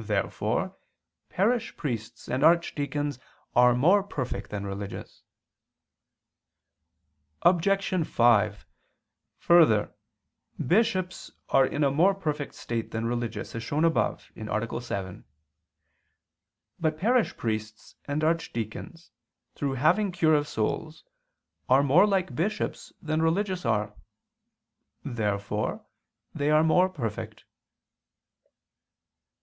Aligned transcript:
Therefore 0.00 0.76
parish 1.28 1.76
priests 1.76 2.28
and 2.28 2.44
archdeacons 2.44 3.18
are 3.56 3.74
more 3.74 4.04
perfect 4.04 4.48
than 4.50 4.64
religious. 4.64 5.24
Obj. 7.42 8.06
5: 8.06 8.66
Further, 9.40 9.92
bishops 10.64 11.32
are 11.48 11.66
in 11.66 11.82
a 11.82 11.90
more 11.90 12.14
perfect 12.14 12.54
state 12.54 12.92
than 12.92 13.06
religious, 13.06 13.56
as 13.56 13.64
shown 13.64 13.84
above 13.84 14.30
(A. 14.36 14.80
7). 14.80 15.24
But 16.78 16.96
parish 16.96 17.36
priests 17.36 17.96
and 18.04 18.22
archdeacons, 18.22 19.10
through 19.56 19.72
having 19.74 20.12
cure 20.12 20.36
of 20.36 20.46
souls, 20.46 21.02
are 21.68 21.82
more 21.82 22.06
like 22.06 22.36
bishops 22.36 22.92
than 23.02 23.20
religious 23.20 23.66
are. 23.66 23.96
Therefore 25.04 25.84
they 26.32 26.50
are 26.52 26.62
more 26.62 26.88
perfect. 26.88 27.46